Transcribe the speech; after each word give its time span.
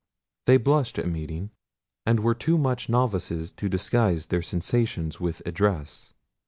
They 0.47 0.57
blushed 0.57 0.97
at 0.97 1.07
meeting, 1.07 1.51
and 2.07 2.21
were 2.21 2.33
too 2.33 2.57
much 2.57 2.89
novices 2.89 3.51
to 3.51 3.69
disguise 3.69 4.25
their 4.25 4.41
sensations 4.41 5.19
with 5.19 5.43
address. 5.45 6.15